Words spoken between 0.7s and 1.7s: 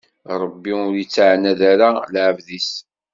ur ittɛanad